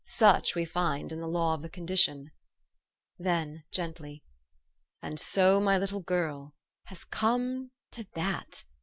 [0.03, 2.31] Such we find in the law of the conditioned."
[3.19, 4.23] Then gently,"
[5.03, 6.55] And so my little girl
[6.87, 8.63] has come to that!